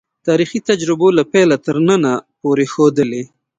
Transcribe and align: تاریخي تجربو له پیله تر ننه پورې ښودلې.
تاریخي 0.27 0.59
تجربو 0.69 1.07
له 1.17 1.23
پیله 1.33 1.55
تر 1.65 1.75
ننه 1.87 2.13
پورې 2.41 2.65
ښودلې. 2.73 3.23